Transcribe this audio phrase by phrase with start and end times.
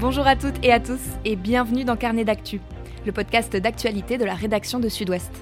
[0.00, 2.60] Bonjour à toutes et à tous et bienvenue dans Carnet d'actu,
[3.04, 5.32] le podcast d'actualité de la rédaction de Sud-Ouest.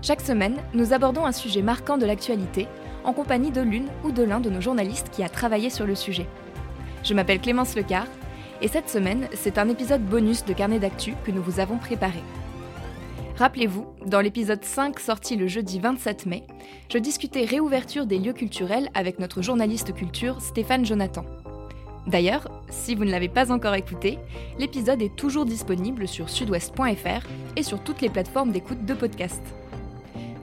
[0.00, 2.68] Chaque semaine, nous abordons un sujet marquant de l'actualité
[3.02, 5.96] en compagnie de l'une ou de l'un de nos journalistes qui a travaillé sur le
[5.96, 6.28] sujet.
[7.02, 8.06] Je m'appelle Clémence Lecard
[8.62, 12.22] et cette semaine, c'est un épisode bonus de Carnet d'actu que nous vous avons préparé.
[13.38, 16.44] Rappelez-vous, dans l'épisode 5 sorti le jeudi 27 mai,
[16.92, 21.24] je discutais réouverture des lieux culturels avec notre journaliste culture Stéphane Jonathan.
[22.06, 24.18] D'ailleurs, si vous ne l'avez pas encore écouté,
[24.58, 27.26] l'épisode est toujours disponible sur sudouest.fr
[27.56, 29.42] et sur toutes les plateformes d'écoute de podcast.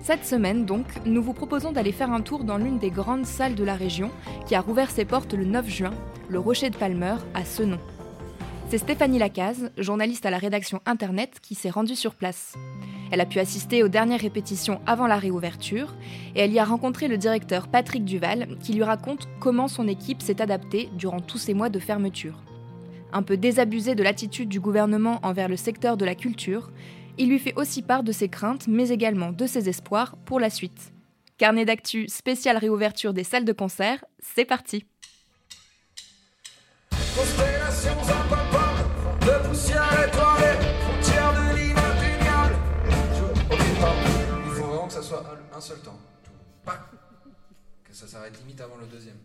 [0.01, 3.55] Cette semaine donc, nous vous proposons d'aller faire un tour dans l'une des grandes salles
[3.55, 4.09] de la région
[4.47, 5.93] qui a rouvert ses portes le 9 juin,
[6.29, 7.79] le Rocher de Palmer à Senon.
[8.69, 12.53] C'est Stéphanie Lacaze, journaliste à la rédaction Internet, qui s'est rendue sur place.
[13.11, 15.95] Elle a pu assister aux dernières répétitions avant la réouverture
[16.35, 20.21] et elle y a rencontré le directeur Patrick Duval qui lui raconte comment son équipe
[20.21, 22.43] s'est adaptée durant tous ces mois de fermeture.
[23.13, 26.71] Un peu désabusé de l'attitude du gouvernement envers le secteur de la culture,
[27.17, 30.49] il lui fait aussi part de ses craintes mais également de ses espoirs pour la
[30.49, 30.91] suite.
[31.37, 34.85] Carnet d'actu spécial réouverture des salles de concert, c'est parti.
[45.53, 45.99] Un seul temps.
[46.23, 46.31] Tout.
[47.83, 49.17] Que ça s'arrête limite avant le deuxième.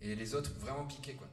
[0.00, 1.26] Et les autres vraiment piqués quoi.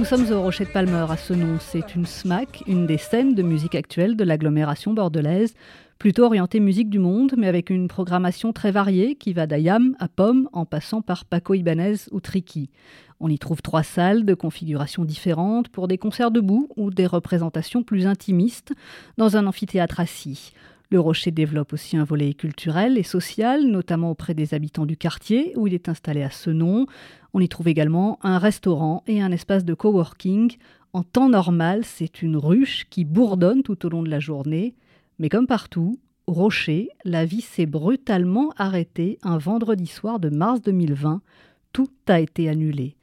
[0.00, 1.58] Nous sommes au Rocher de Palmer à Senon.
[1.60, 5.52] C'est une SMAC, une des scènes de musique actuelle de l'agglomération bordelaise,
[5.98, 10.08] plutôt orienté musique du monde, mais avec une programmation très variée qui va d'Ayam à
[10.08, 12.70] Pomme en passant par Paco Ibanez ou Triki.
[13.20, 17.82] On y trouve trois salles de configurations différentes pour des concerts debout ou des représentations
[17.82, 18.72] plus intimistes
[19.18, 20.54] dans un amphithéâtre assis.
[20.92, 25.52] Le Rocher développe aussi un volet culturel et social, notamment auprès des habitants du quartier
[25.56, 26.86] où il est installé à ce nom.
[27.32, 30.56] On y trouve également un restaurant et un espace de coworking.
[30.92, 34.74] En temps normal, c'est une ruche qui bourdonne tout au long de la journée.
[35.20, 40.60] Mais comme partout, au Rocher, la vie s'est brutalement arrêtée un vendredi soir de mars
[40.60, 41.22] 2020.
[41.72, 42.96] Tout a été annulé.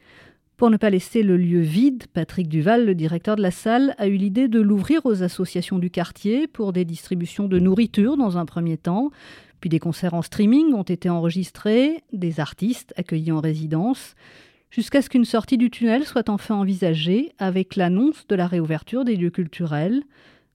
[0.57, 4.07] Pour ne pas laisser le lieu vide, Patrick Duval, le directeur de la salle, a
[4.07, 8.45] eu l'idée de l'ouvrir aux associations du quartier pour des distributions de nourriture dans un
[8.47, 9.11] premier temps,
[9.59, 14.15] puis des concerts en streaming ont été enregistrés, des artistes accueillis en résidence,
[14.71, 19.15] jusqu'à ce qu'une sortie du tunnel soit enfin envisagée avec l'annonce de la réouverture des
[19.15, 20.01] lieux culturels.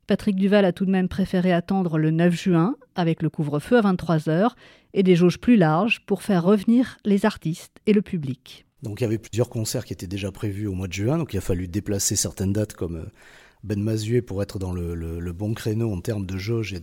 [0.09, 3.83] Patrick Duval a tout de même préféré attendre le 9 juin, avec le couvre-feu à
[3.83, 4.51] 23h
[4.95, 8.67] et des jauges plus larges pour faire revenir les artistes et le public.
[8.83, 11.33] Donc il y avait plusieurs concerts qui étaient déjà prévus au mois de juin, donc
[11.35, 13.07] il a fallu déplacer certaines dates comme euh,
[13.63, 16.81] Ben Mazué pour être dans le, bon créneau en termes de jauge et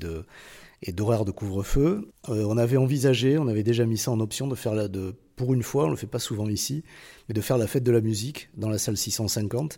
[0.82, 2.10] et d'horaire de couvre-feu.
[2.30, 4.88] Euh, on avait envisagé, on avait déjà mis ça en option de faire la,
[5.36, 6.84] pour une fois, on le fait pas souvent ici,
[7.28, 9.78] mais de faire la fête de la musique dans la salle 650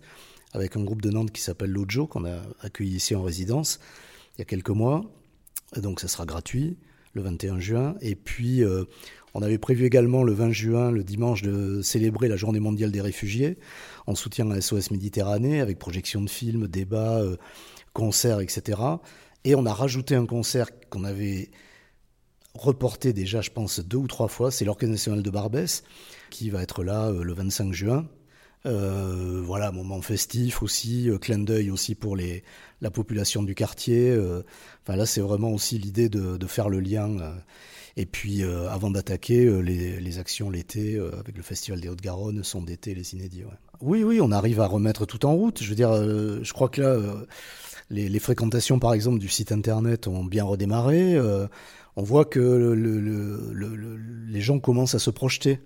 [0.53, 3.79] avec un groupe de Nantes qui s'appelle Lojo, qu'on a accueilli ici en résidence
[4.35, 5.03] il y a quelques mois.
[5.77, 6.77] Donc ça sera gratuit
[7.13, 7.95] le 21 juin.
[8.01, 8.85] Et puis euh,
[9.33, 13.01] on avait prévu également le 20 juin, le dimanche, de célébrer la journée mondiale des
[13.01, 13.57] réfugiés
[14.07, 17.37] en soutien à SOS Méditerranée avec projection de films, débats, euh,
[17.93, 18.79] concerts, etc.
[19.43, 21.49] Et on a rajouté un concert qu'on avait
[22.53, 24.51] reporté déjà, je pense, deux ou trois fois.
[24.51, 25.83] C'est l'Orchestre national de Barbès
[26.29, 28.07] qui va être là euh, le 25 juin
[28.67, 32.43] euh, voilà, moment festif aussi, euh, clin d'œil aussi pour les,
[32.81, 34.11] la population du quartier.
[34.11, 34.43] Euh,
[34.83, 37.09] enfin là, c'est vraiment aussi l'idée de, de, faire le lien.
[37.97, 42.93] et puis, avant d'attaquer, les, les, actions l'été avec le Festival des Hautes-Garonne sont d'été,
[42.93, 43.43] les inédits.
[43.81, 45.61] Oui, oui, on arrive à remettre tout en route.
[45.63, 46.97] Je veux dire, je crois que là,
[47.89, 51.19] les, les, fréquentations, par exemple, du site internet ont bien redémarré.
[51.95, 53.97] on voit que le, le,
[54.27, 55.59] les gens commencent à se projeter.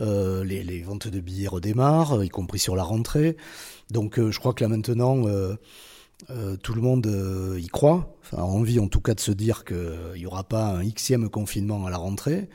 [0.00, 3.36] Euh, les, ventes de billets redémarrent, y compris sur la rentrée.
[3.90, 5.56] Donc euh, je crois que là maintenant, euh,
[6.62, 7.06] tout le monde
[7.58, 10.66] y croit, enfin, a envie en tout cas de se dire qu'il n'y aura pas
[10.66, 12.48] un xème confinement à la rentrée,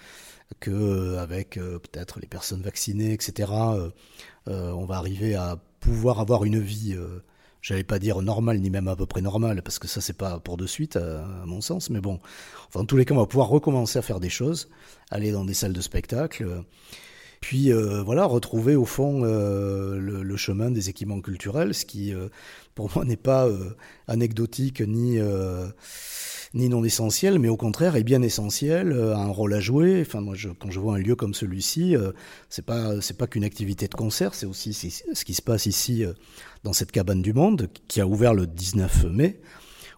[0.60, 3.52] que avec peut-être les personnes vaccinées, etc.,
[4.48, 6.98] on va arriver à pouvoir avoir une vie
[7.62, 10.40] j'allais pas dire normale ni même à peu près normale parce que ça c'est pas
[10.40, 12.20] pour de suite à, mon sens mais bon
[12.68, 14.70] enfin en tous les cas on va pouvoir recommencer à faire des choses
[15.10, 16.64] aller dans des salles de spectacle
[17.44, 22.30] puis euh, voilà, retrouver au fond euh, le, chemin des équipements culturels, ce qui euh,
[22.74, 23.50] pour moi n'est pas
[24.08, 25.20] anecdotique ni
[26.54, 30.02] ni non essentiel, mais au contraire est bien essentiel, a un rôle à jouer.
[30.08, 31.98] Enfin, moi, quand je vois un lieu comme celui-ci,
[32.48, 36.06] c'est pas pas qu'une activité de concert, c'est aussi ce qui se passe ici
[36.64, 39.42] dans cette cabane du monde qui a ouvert le 19 mai.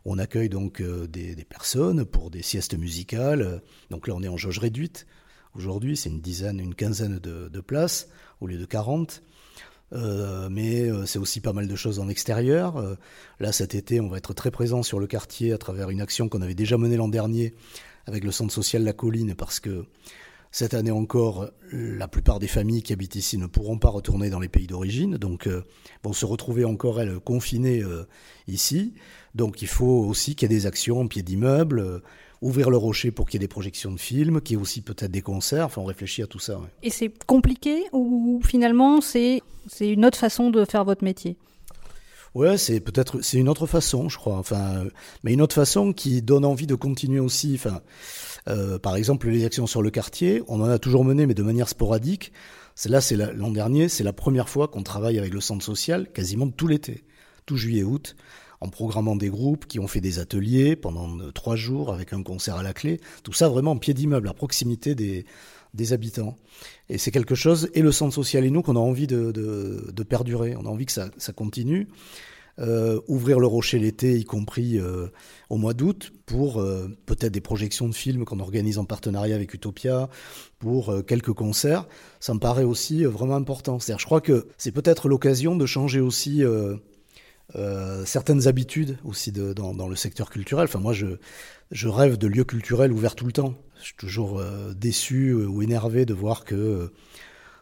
[0.04, 3.62] On accueille donc des, personnes pour des siestes musicales.
[3.92, 5.06] Donc là, on est en jauge réduite.
[5.56, 8.10] Aujourd'hui, c'est une dizaine, une quinzaine de, places
[8.42, 9.24] au lieu de 40.
[9.94, 12.78] Euh, mais euh, c'est aussi pas mal de choses en extérieur.
[12.78, 12.96] Euh,
[13.40, 16.28] là, cet été, on va être très présent sur le quartier à travers une action
[16.28, 17.54] qu'on avait déjà menée l'an dernier
[18.06, 19.86] avec le centre social La Colline, parce que
[20.52, 24.40] cette année encore, la plupart des familles qui habitent ici ne pourront pas retourner dans
[24.40, 25.50] les pays d'origine, donc
[26.04, 27.84] vont se retrouver encore, elles, confinées
[28.48, 28.94] ici.
[29.34, 32.02] Donc il faut aussi qu'il y ait des actions en pied d'immeuble
[32.42, 34.82] ouvrir le rocher pour qu'il y ait des projections de films, qu'il y ait aussi
[34.82, 35.66] peut-être des concerts.
[35.66, 36.60] Enfin, on réfléchit à tout ça.
[36.84, 41.38] Et c'est compliqué ou finalement c'est c'est une autre façon de faire votre métier?
[42.36, 44.38] Ouais, c'est peut-être c'est une autre façon, je crois.
[44.38, 44.84] Enfin,
[45.24, 47.54] mais une autre façon qui donne envie de continuer aussi.
[47.56, 47.82] Enfin,
[48.50, 51.44] euh, par exemple, les actions sur le quartier, on en a toujours mené, mais de
[51.44, 52.34] manière sporadique.
[52.76, 56.12] C'est là, c'est l'an dernier, c'est la première fois qu'on travaille avec le centre social,
[56.12, 57.06] quasiment tout l'été,
[57.46, 58.18] tout juillet-août,
[58.62, 62.24] en programmant des groupes qui ont fait des ateliers pendant euh, trois jours avec un
[62.24, 63.00] concert à la clé.
[63.24, 66.36] Tout ça vraiment en pied d'immeuble, à proximité des habitants.
[66.90, 70.56] Et c'est quelque chose, et le centre social et nous, qu'on a envie de, perdurer.
[70.56, 71.88] On a envie que ça, continue.
[72.58, 75.08] Euh, ouvrir le rocher l'été, y compris euh,
[75.50, 76.64] au mois d'août, pour
[77.06, 80.10] peut-être des projections de films qu'on organise en partenariat avec Utopia,
[80.58, 81.88] pour quelques concerts,
[82.20, 83.80] ça me paraît aussi vraiment important.
[83.80, 86.44] C'est-à-dire, je crois que c'est peut-être l'occasion de changer aussi
[88.06, 90.66] certaines habitudes aussi dans, le secteur culturel.
[90.66, 93.56] Enfin, moi, je, rêve de lieux culturels ouverts tout le temps.
[93.80, 96.94] Je suis toujours euh, déçu euh, ou énervé de voir que euh,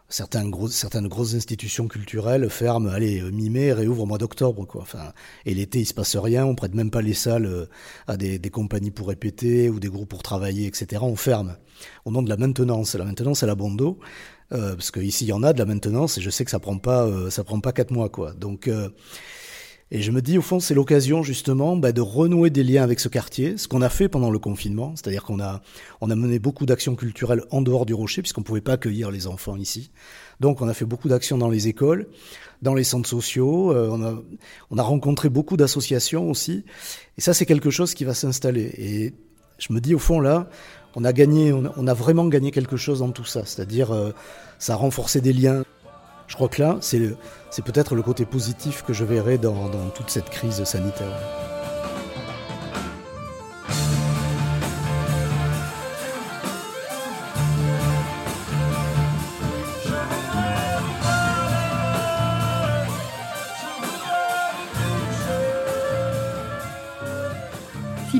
[0.07, 4.83] certaines, grosses, institutions culturelles ferment, allez, mi-mai, réouvrent au mois d'octobre, quoi.
[4.83, 5.11] Enfin,
[5.45, 7.67] et l'été, il se passe rien, on prête même pas les salles
[8.07, 11.01] à des, compagnies pour répéter ou des groupes pour travailler, etc.
[11.03, 11.57] On ferme.
[12.05, 12.95] Au nom de la maintenance.
[12.95, 13.75] La maintenance, elle a bon.
[14.51, 16.59] Euh, parce qu'ici, il y en a de la maintenance et je sais que ça
[16.59, 17.09] prend pas,
[17.43, 18.33] prend pas quatre mois, quoi.
[18.33, 18.69] Donc,
[19.95, 22.99] et je me dis, au fond, c'est l'occasion justement bah, de renouer des liens avec
[22.99, 25.61] ce quartier, ce qu'on a fait pendant le confinement, c'est-à-dire qu'on a,
[26.01, 29.11] on a mené beaucoup d'actions culturelles en dehors du rocher, puisqu'on ne pouvait pas accueillir
[29.11, 29.91] les enfants ici.
[30.39, 32.07] Donc on a fait beaucoup d'actions dans les écoles,
[32.63, 34.19] dans les centres sociaux, euh, on, a,
[34.71, 36.65] on a rencontré beaucoup d'associations aussi,
[37.19, 38.73] et ça c'est quelque chose qui va s'installer.
[38.79, 39.13] Et
[39.59, 40.49] je me dis, au fond, là,
[40.95, 44.11] on a gagné, on a, vraiment gagné quelque chose dans tout ça, c'est-à-dire euh,
[44.57, 45.63] ça a renforcé des liens.
[46.33, 50.09] Je crois que là, c'est peut-être le côté positif que je verrai dans, dans toute
[50.09, 51.52] cette crise sanitaire.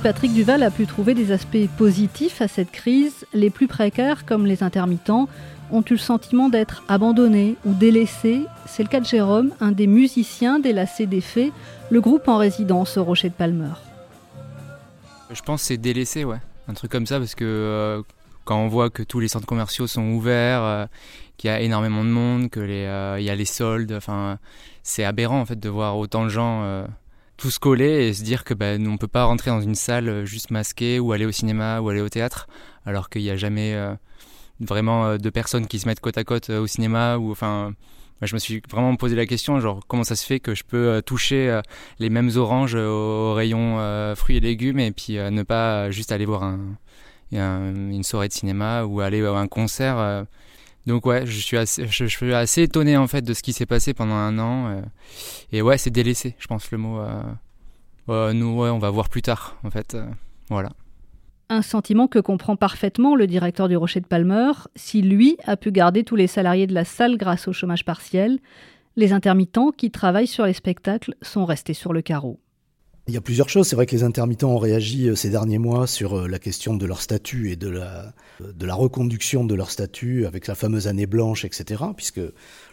[0.04, 4.46] Patrick Duval a pu trouver des aspects positifs à cette crise, les plus précaires, comme
[4.46, 5.30] les intermittents,
[5.72, 8.42] ont eu le sentiment d'être abandonnés ou délaissés.
[8.66, 11.54] C'est le cas de Jérôme, un des musiciens délassés des faits,
[11.90, 13.72] le groupe en résidence au Rocher de Palmer.
[15.32, 16.42] Je pense que c'est délaissé, ouais.
[16.68, 18.02] Un truc comme ça, parce que euh,
[18.44, 20.86] quand on voit que tous les centres commerciaux sont ouverts, euh,
[21.38, 23.98] qu'il y a énormément de monde, qu'il euh, y a les soldes,
[24.84, 26.86] c'est aberrant en fait de voir autant de gens
[27.38, 30.52] tous collés et se dire que ben, on peut pas rentrer dans une salle juste
[30.52, 32.48] masquée ou aller au cinéma ou aller au théâtre,
[32.86, 33.76] alors qu'il n'y a jamais
[34.60, 37.74] vraiment euh, deux personnes qui se mettent côte à côte euh, au cinéma ou enfin
[38.22, 40.88] je me suis vraiment posé la question, genre comment ça se fait que je peux
[40.88, 41.60] euh, toucher
[42.00, 46.44] les mêmes oranges au rayon fruits et légumes et puis ne pas juste aller voir
[46.44, 46.78] un,
[47.32, 50.26] une soirée de cinéma ou aller à un concert.
[50.86, 51.58] Donc ouais, je suis
[52.34, 54.82] assez, étonné en fait de ce qui s'est passé pendant un an.
[55.52, 57.00] et ouais, c'est délaissé, je pense le mot.
[58.08, 59.96] nous, ouais, on va voir plus tard en fait.
[60.50, 60.70] voilà.
[61.50, 64.52] Un sentiment que comprend parfaitement le directeur du Rocher de Palmer.
[64.76, 68.40] Si lui a pu garder tous les salariés de la salle grâce au chômage partiel,
[68.96, 72.40] les intermittents qui travaillent sur les spectacles sont restés sur le carreau.
[73.10, 73.68] Il y a plusieurs choses.
[73.68, 76.74] C'est vrai que les intermittents ont réagi euh, ces derniers mois sur euh, la question
[76.78, 80.88] de leur statut et de la, de la reconduction de leur statut avec la fameuse
[80.88, 81.84] année blanche, etc.
[81.98, 82.22] Puisque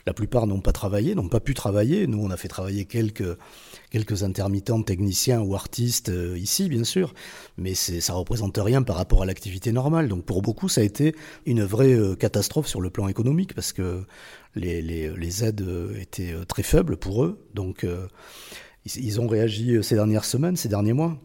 [0.06, 2.06] la plupart n'ont pas travaillé, n'ont pas pu travailler.
[2.06, 7.12] Nous, on a fait travailler quelques, intermittents techniciens ou artistes euh, ici, bien sûr.
[7.58, 10.06] Mais ça représente rien par rapport à l'activité normale.
[10.06, 11.12] Donc pour beaucoup, ça a été
[11.44, 14.04] une vraie catastrophe sur le plan économique parce que
[14.54, 15.66] les aides
[16.00, 17.44] étaient très faibles pour eux.
[17.54, 17.84] Donc
[18.86, 21.16] ils ont réagi euh, ces dernières semaines, ces derniers mois.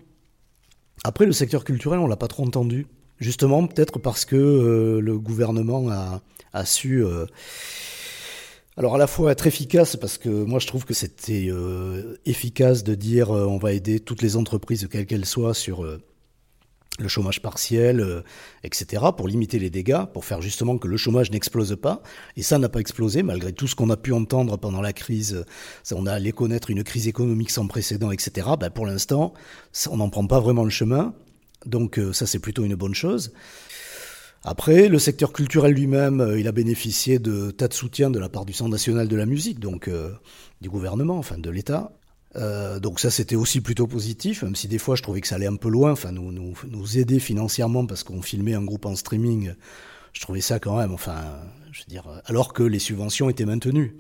[1.03, 2.87] Après, le secteur culturel, on l'a pas trop entendu.
[3.19, 7.25] Justement, peut-être parce que euh, le gouvernement a, su, euh,
[8.75, 11.49] alors à la fois être efficace, parce que moi je trouve que c'était
[12.25, 15.85] efficace de dire on va aider toutes les entreprises, quelles qu'elles soient, sur
[16.99, 18.21] le chômage partiel, euh,
[18.63, 22.01] etc., pour limiter les dégâts, pour faire justement que le chômage n'explose pas.
[22.37, 25.45] Et ça n'a pas explosé, malgré tout ce qu'on a pu entendre pendant la crise.
[25.91, 28.47] On a allé connaître une crise économique sans précédent, etc.
[28.59, 29.33] Ben, pour l'instant,
[29.89, 31.13] on n'en prend pas vraiment le chemin.
[31.65, 33.33] Donc euh, ça, c'est plutôt une bonne chose.
[34.43, 38.29] Après, le secteur culturel lui-même, euh, il a bénéficié de tas de soutien de la
[38.29, 39.89] part du Centre national de la musique, donc
[40.61, 41.91] du gouvernement, enfin de l'État.
[42.35, 45.35] Euh, donc ça c'était aussi plutôt positif, même si des fois je trouvais que ça
[45.35, 48.95] allait un peu loin, enfin nous, nous, aider financièrement parce qu'on filmait un groupe en
[48.95, 49.53] streaming,
[50.13, 51.15] je trouvais ça quand même, enfin,
[51.71, 53.95] je veux dire, alors que les subventions étaient maintenues.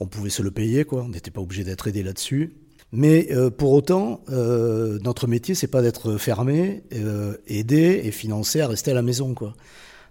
[0.00, 2.54] On pouvait se le payer, quoi, on n'était pas obligé d'être aidé là-dessus.
[2.90, 6.82] Mais euh, pour autant, euh, notre métier, c'est pas d'être fermé,
[7.46, 9.54] aidé et financé à rester à la maison, quoi.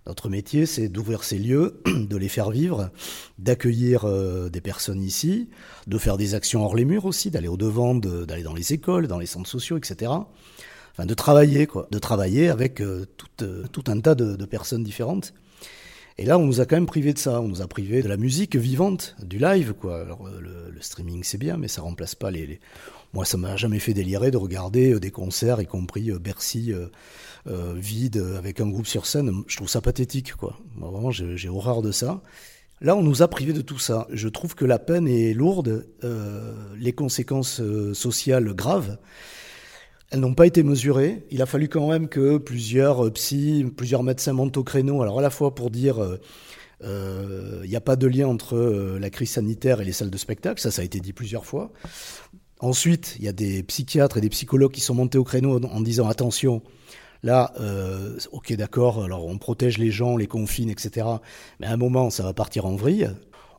[0.07, 2.89] Notre métier, c'est d'ouvrir ces lieux, de les faire vivre,
[3.37, 5.49] d'accueillir euh, des personnes ici,
[5.85, 9.19] de faire des actions hors les murs aussi, d'aller au-devant, d'aller dans les écoles, dans
[9.19, 10.11] les centres sociaux, etc.
[10.93, 11.87] Enfin, de travailler, quoi.
[11.91, 15.33] De travailler avec euh, tout, euh, tout, un tas de, personnes différentes.
[16.17, 17.39] Et là, on nous a quand même privé de ça.
[17.39, 20.01] On nous a privé de la musique vivante, du live, quoi.
[20.01, 22.47] Alors, le, le streaming, c'est bien, mais ça remplace pas les...
[22.47, 22.59] les...
[23.13, 26.73] Moi, ça m'a jamais fait délirer de regarder des concerts, y compris Bercy
[27.47, 30.59] euh, vide avec un groupe sur scène, je trouve ça pathétique, quoi.
[30.75, 32.21] Moi, vraiment, j'ai horreur de ça.
[32.81, 34.07] Là, on nous a privé de tout ça.
[34.11, 38.97] Je trouve que la peine est lourde, euh, les conséquences euh, sociales graves.
[40.09, 41.25] Elles n'ont pas été mesurées.
[41.29, 45.01] Il a fallu quand même que plusieurs psy, plusieurs médecins montent au créneau.
[45.01, 46.19] Alors à la fois pour dire
[46.81, 50.17] il euh, n'y a pas de lien entre la crise sanitaire et les salles de
[50.17, 51.71] spectacle, ça ça a été dit plusieurs fois.
[52.59, 55.81] Ensuite, il y a des psychiatres et des psychologues qui sont montés au créneau en
[55.81, 56.61] disant attention,
[57.23, 61.07] Là, euh, ok, d'accord, alors on protège les gens, les confine, etc.
[61.59, 63.09] Mais à un moment, ça va partir en vrille.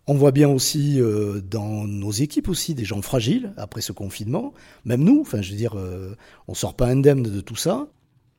[0.09, 4.53] On voit bien aussi euh, dans nos équipes aussi des gens fragiles après ce confinement.
[4.85, 6.17] Même nous, enfin, je veux dire, euh,
[6.49, 7.87] on sort pas indemne de tout ça.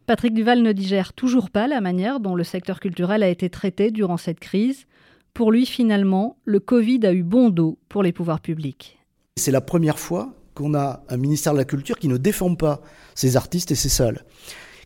[0.05, 3.91] Patrick Duval ne digère toujours pas la manière dont le secteur culturel a été traité
[3.91, 4.87] durant cette crise.
[5.33, 8.99] Pour lui, finalement, le Covid a eu bon dos pour les pouvoirs publics.
[9.37, 12.81] C'est la première fois qu'on a un ministère de la Culture qui ne défend pas
[13.15, 14.25] ses artistes et ses salles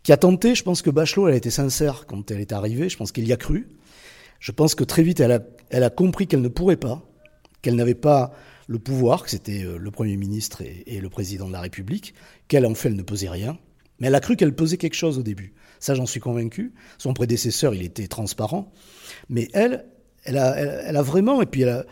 [0.08, 2.88] qui a tenté, je pense que Bachelot, elle a été sincère quand elle est arrivée,
[2.88, 3.68] je pense qu'elle y a cru.
[4.40, 7.04] Je pense que très vite, elle a, elle compris qu'elle ne pourrait pas,
[7.62, 8.32] qu'elle n'avait pas
[8.68, 12.14] le pouvoir, que c'était euh, le Premier ministre et, le Président de la République,
[12.48, 13.58] qu'elle, en fait, elle ne pesait rien.
[14.00, 15.54] Mais elle a cru qu'elle pesait quelque chose au début.
[15.82, 16.74] Ça, j'en suis convaincu.
[16.98, 18.72] Son prédécesseur, il était transparent.
[19.28, 19.88] Mais elle,
[20.24, 21.86] elle a, elle a vraiment, et puis elle a,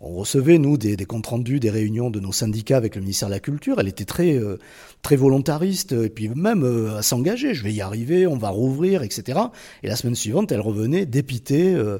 [0.00, 3.34] on recevait, nous, des, comptes rendus, des réunions de nos syndicats avec le ministère de
[3.34, 3.76] la Culture.
[3.78, 4.58] Elle était très, euh,
[5.02, 7.54] très volontariste, et puis même euh, à s'engager.
[7.54, 9.38] Je vais y arriver, on va rouvrir, etc.
[9.82, 11.98] Et la semaine suivante, elle revenait dépitée, euh,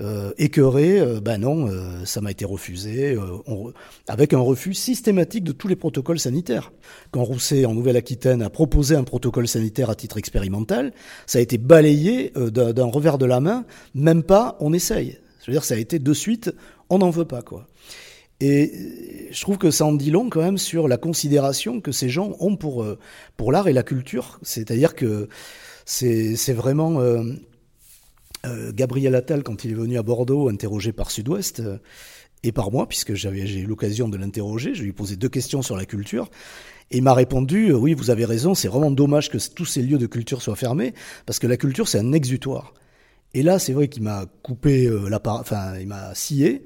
[0.00, 1.00] euh écœurée.
[1.22, 1.68] ben non,
[2.04, 3.16] ça m'a été refusé,
[4.06, 6.72] avec un refus systématique de tous les protocoles sanitaires.
[7.10, 10.92] Quand Rousset, en Nouvelle-Aquitaine, a proposé un protocole sanitaire à titre expérimental,
[11.26, 13.64] ça a été balayé d'un revers de la main,
[13.94, 15.18] même pas on essaye.
[15.48, 16.54] Je veux dire, ça a été de suite,
[16.90, 17.66] on n'en veut pas, quoi.
[18.40, 22.08] Et je trouve que ça en dit long quand même sur la considération que ces
[22.08, 22.98] gens ont pour, euh,
[23.50, 24.38] l'art et la culture.
[24.42, 25.28] C'est-à-dire que
[25.84, 27.24] c'est vraiment euh,
[28.46, 31.78] euh, Gabriel Attal, quand il est venu à Bordeaux, interrogé par Sud-Ouest, euh,
[32.44, 35.28] et par moi, puisque j'avais j'ai eu l'occasion de l'interroger, je lui ai posé deux
[35.28, 36.30] questions sur la culture.
[36.92, 39.98] Et il m'a répondu, oui, vous avez raison, c'est vraiment dommage que tous ces lieux
[39.98, 40.94] de culture soient fermés,
[41.26, 42.72] parce que la culture, c'est un exutoire.
[43.34, 46.64] Et là, c'est vrai qu'il m'a coupé euh, la enfin, il m'a scié.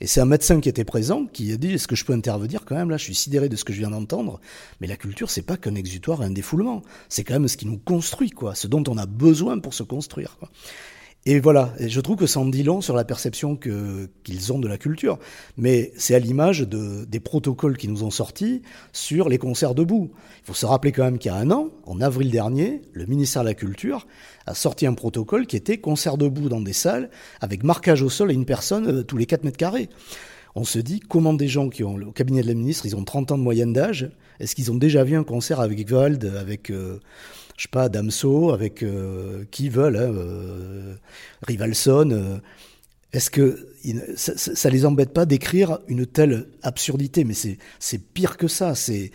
[0.00, 2.64] Et c'est un médecin qui était présent qui a dit est-ce que je peux intervenir
[2.64, 2.90] quand même?
[2.90, 4.40] Là Je suis sidéré de ce que je viens d'entendre.
[4.80, 6.82] Mais la culture, c'est pas qu'un exutoire et un défoulement.
[7.08, 8.54] C'est quand même ce qui nous construit, quoi.
[8.54, 10.36] Ce dont on a besoin pour se construire.
[10.38, 10.50] Quoi.
[11.26, 14.58] Et voilà, je trouve que ça en dit long sur la perception que qu'ils ont
[14.58, 15.18] de la culture.
[15.56, 18.60] Mais c'est à l'image de, des protocoles qui nous ont sortis
[18.92, 20.10] sur les concerts debout.
[20.42, 23.06] Il faut se rappeler quand même qu'il y a un an, en avril dernier, le
[23.06, 24.06] ministère de la Culture
[24.46, 27.08] a sorti un protocole qui était concert debout dans des salles
[27.40, 29.88] avec marquage au sol et une personne euh, tous les 4 mètres carrés.
[30.54, 33.02] On se dit comment des gens qui ont au cabinet de la ministre, ils ont
[33.02, 36.70] 30 ans de moyenne d'âge, est-ce qu'ils ont déjà vu un concert avec Gold, avec
[36.70, 37.00] euh,
[37.56, 40.94] je sais pas, Damso, avec euh, qui veulent, hein, euh,
[41.42, 42.10] Rivalson.
[42.10, 42.38] Euh,
[43.12, 43.68] est-ce que
[44.16, 47.22] ça, les embête pas d'écrire une telle absurdité?
[47.22, 48.74] Mais c'est pire que ça.
[48.74, 49.12] C'est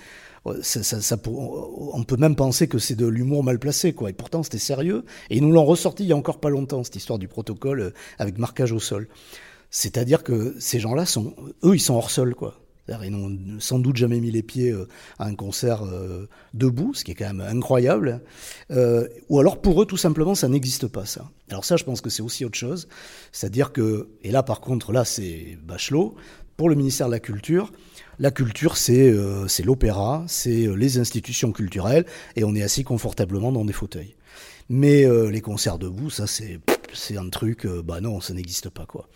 [0.61, 4.09] ça, on peut même penser que c'est de l'humour mal placé, quoi.
[4.09, 5.03] Et pourtant, c'était sérieux.
[5.29, 7.93] Et ils nous l'ont ressorti il y a encore pas longtemps, cette histoire du protocole
[8.19, 9.09] avec marquage au sol.
[9.69, 12.55] C'est-à-dire que ces gens-là sont, eux, ils sont hors sol, quoi.
[13.03, 14.87] Ils n'ont sans doute jamais mis les pieds euh,
[15.19, 18.21] à un concert euh, debout, ce qui est quand même incroyable.
[18.71, 21.29] Euh, ou alors pour eux, tout simplement, ça n'existe pas, ça.
[21.49, 22.87] Alors ça, je pense que c'est aussi autre chose.
[23.31, 26.15] C'est-à-dire que, et là par contre, là c'est Bachelot,
[26.57, 27.71] pour le ministère de la Culture,
[28.21, 29.13] La culture, c'est
[29.63, 32.05] l'opéra, c'est les institutions culturelles,
[32.35, 34.15] et on est assis confortablement dans des fauteuils.
[34.67, 39.07] Mais les concerts debout, ça c'est un truc, bah non, ça n'existe pas quoi.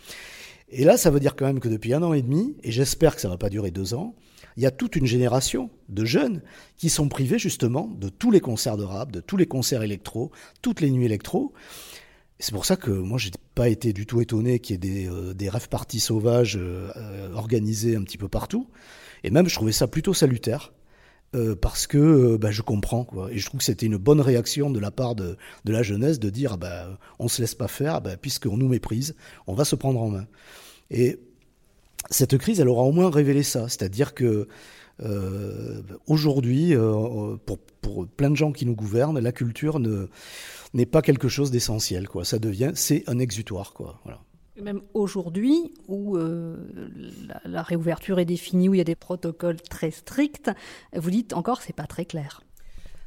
[0.76, 3.14] Et là, ça veut dire quand même que depuis un an et demi, et j'espère
[3.14, 4.16] que ça va pas durer deux ans,
[4.56, 6.42] il y a toute une génération de jeunes
[6.76, 10.32] qui sont privés justement de tous les concerts de rap, de tous les concerts électro,
[10.62, 11.52] toutes les nuits électro.
[12.40, 15.08] C'est pour ça que moi, j'ai pas été du tout étonné qu'il y ait des,
[15.08, 18.68] euh, des rêves parties sauvages euh, euh, organisés un petit peu partout.
[19.22, 20.72] Et même, je trouvais ça plutôt salutaire.
[21.34, 24.78] euh, parce que bah, je comprends et je trouve que c'était une bonne réaction de
[24.78, 28.00] la part de, de la jeunesse de dire ah bah, on se laisse pas faire
[28.00, 29.16] bah, puisqu'on nous méprise
[29.46, 30.26] on va se prendre en main
[30.90, 31.18] et
[32.10, 34.48] cette crise elle aura au moins révélé ça c'est-à-dire que
[35.02, 40.08] euh, aujourd'hui euh, pour, pour plein de gens qui nous gouvernent la culture ne
[40.72, 44.20] n'est pas quelque chose d'essentiel quoi ça devient c'est un exutoire quoi voilà
[44.60, 46.56] Même aujourd'hui, où euh,
[47.26, 50.48] la, la réouverture est définie, où il y a des protocoles très stricts,
[50.94, 52.40] vous dites encore c'est pas très clair.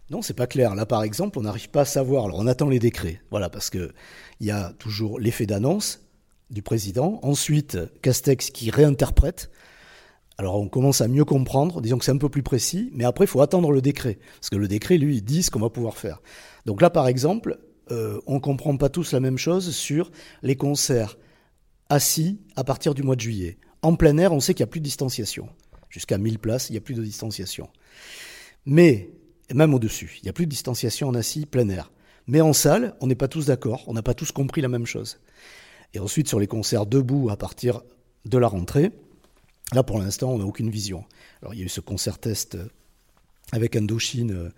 [0.10, 0.74] Non, c'est pas clair.
[0.75, 2.25] Là, par exemple, on n'arrive pas à savoir.
[2.25, 3.22] Alors, on attend les décrets.
[3.29, 3.91] Voilà, parce que
[4.39, 6.06] il y a toujours l'effet d'annonce
[6.49, 7.19] du président.
[7.23, 9.49] Ensuite, Castex qui réinterprète.
[10.37, 11.81] Alors, on commence à mieux comprendre.
[11.81, 12.91] Disons que c'est un peu plus précis.
[12.93, 14.19] Mais après, il faut attendre le décret.
[14.39, 16.21] Parce que le décret, lui, il dit ce qu'on va pouvoir faire.
[16.65, 17.57] Donc là, par exemple,
[17.91, 20.11] euh, on comprend pas tous la même chose sur
[20.43, 21.17] les concerts
[21.89, 23.57] assis à partir du mois de juillet.
[23.81, 25.49] En plein air, on sait qu'il n'y a plus de distanciation.
[25.89, 27.69] Jusqu'à 1000 places, il n'y a plus de distanciation.
[28.65, 29.09] Mais,
[29.53, 31.91] même au-dessus, il n'y a plus de distanciation en assis, plein air.
[32.27, 34.85] Mais en salle, on n'est pas tous d'accord, on n'a pas tous compris la même
[34.85, 35.19] chose.
[35.94, 37.82] Et ensuite, sur les concerts debout à partir
[38.25, 38.91] de la rentrée,
[39.74, 41.06] là pour l'instant, on n'a aucune vision.
[41.41, 42.67] Alors il y a eu ce concert test euh,
[43.53, 44.31] avec Indochine.
[44.31, 44.49] euh,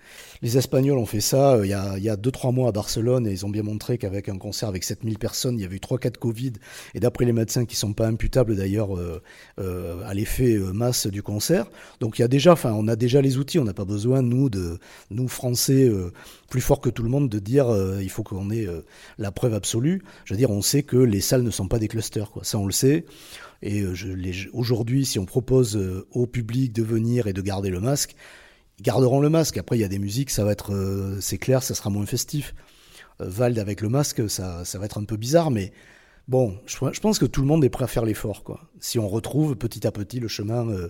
[0.41, 2.69] Les Espagnols ont fait ça euh, il y a, il y a deux, trois mois
[2.69, 5.65] à Barcelone et ils ont bien montré qu'avec un concert avec 7000 personnes, il y
[5.65, 6.53] avait eu trois cas de Covid.
[6.96, 9.22] Et d'après les médecins qui sont pas imputables d'ailleurs euh,
[9.60, 11.67] euh, à l'effet euh, masse du concert.
[12.00, 13.60] Donc il y a déjà, enfin, on a déjà les outils.
[13.60, 14.79] On n'a pas besoin nous de
[15.12, 16.12] nous Français euh,
[16.50, 17.67] plus forts que tout le monde de dire
[18.01, 18.65] il faut qu'on ait
[19.19, 20.01] la preuve absolue.
[20.25, 22.32] Je veux dire, on sait que les salles ne sont pas des clusters.
[22.32, 22.43] Quoi.
[22.43, 23.06] Ça, on le sait.
[23.62, 23.84] Et
[24.54, 25.80] aujourd'hui, si on propose
[26.12, 28.15] au public de venir et de garder le masque,
[28.80, 29.58] ils garderont le masque.
[29.58, 32.06] Après, il y a des musiques, ça va être, euh, c'est clair, ça sera moins
[32.06, 32.56] festif.
[33.22, 35.72] Euh, Vald avec le masque, ça, ça va être un peu bizarre, mais
[36.28, 38.62] bon, je, je pense que tout le monde est prêt à faire l'effort, quoi.
[38.80, 40.89] Si on retrouve petit à petit le chemin, euh,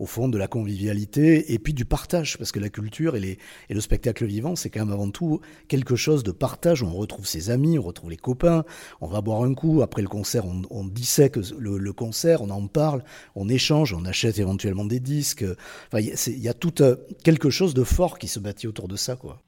[0.00, 3.38] au fond, de la convivialité et puis du partage, parce que la culture et, les,
[3.68, 6.82] et le spectacle vivant, c'est quand même avant tout quelque chose de partage.
[6.82, 8.64] On retrouve ses amis, on retrouve les copains,
[9.02, 9.82] on va boire un coup.
[9.82, 14.06] Après le concert, on, on dissèque le, le concert, on en parle, on échange, on
[14.06, 15.44] achète éventuellement des disques.
[15.92, 18.96] Enfin, il y a tout euh, quelque chose de fort qui se bâtit autour de
[18.96, 19.42] ça, quoi.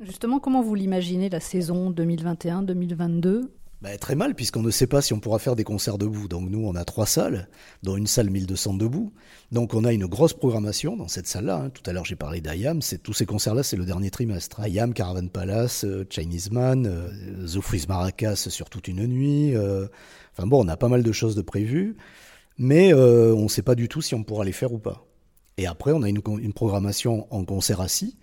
[0.00, 3.48] Justement, comment vous l'imaginez la saison 2021-2022
[3.82, 6.28] Bah, très mal, puisqu'on ne sait pas si on pourra faire des concerts debout.
[6.28, 7.46] Donc nous, on a trois salles,
[7.82, 9.12] dont une salle 1200 debout.
[9.52, 11.56] Donc on a une grosse programmation dans cette salle-là.
[11.64, 11.70] hein.
[11.70, 12.80] Tout à l'heure, j'ai parlé d'IAM.
[13.02, 14.66] Tous ces concerts-là, c'est le dernier trimestre.
[14.66, 19.54] IAM, Caravan Palace, euh, Chinese Man, euh, The Freeze Maracas sur toute une nuit.
[19.54, 19.88] euh.
[20.32, 21.96] Enfin bon, on a pas mal de choses de prévues,
[22.58, 25.06] mais euh, on ne sait pas du tout si on pourra les faire ou pas.
[25.58, 28.16] Et après, on a une programmation en concert assis.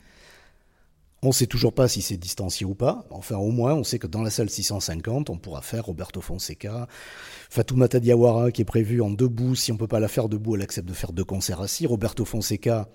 [1.25, 3.05] On sait toujours pas si c'est distancié ou pas.
[3.09, 6.87] Enfin, au moins, on sait que dans la salle 650, on pourra faire Roberto Fonseca,
[7.49, 9.55] Fatoumata Diawara qui est prévue en debout.
[9.55, 11.87] Si on peut pas la faire debout, elle accepte de faire deux concerts assis.
[11.87, 12.89] Roberto Fonseca,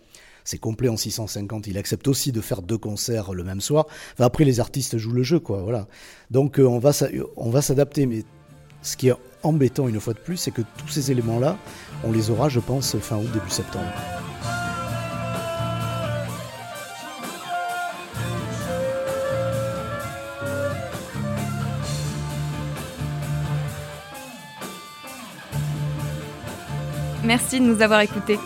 [0.45, 1.69] c'est complet en 650.
[1.69, 3.87] Il accepte aussi de faire deux concerts le même soir.
[4.19, 5.63] Après, les artistes jouent le jeu, quoi.
[5.63, 5.89] Voilà.
[6.31, 6.79] Donc, euh, on
[7.51, 8.05] va s'adapter.
[8.05, 8.25] Mais
[8.83, 11.57] ce qui est embêtant une fois de plus, c'est que tous ces éléments-là,
[12.05, 13.87] on les aura, je pense, fin août, début septembre.
[27.29, 28.39] Merci de nous avoir écoutés.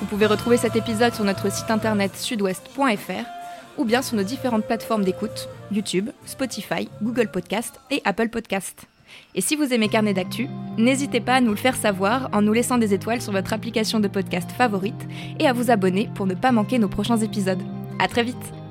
[0.00, 3.26] Vous pouvez retrouver cet épisode sur notre site internet sudouest.fr
[3.76, 8.86] ou bien sur nos différentes plateformes d'écoute YouTube, Spotify, Google Podcast et Apple Podcast.
[9.34, 12.54] Et si vous aimez Carnet d'actu, n'hésitez pas à nous le faire savoir en nous
[12.54, 15.06] laissant des étoiles sur votre application de podcast favorite
[15.38, 17.62] et à vous abonner pour ne pas manquer nos prochains épisodes.
[17.98, 18.63] À très vite.